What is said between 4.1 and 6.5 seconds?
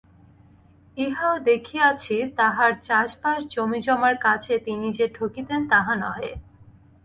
কাজে তিনি যে ঠকিতেন তাহা নহে।